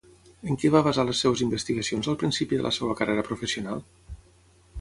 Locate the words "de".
2.63-2.65